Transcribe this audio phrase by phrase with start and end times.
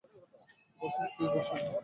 [0.79, 1.59] বসেন, প্লিজ বসেন।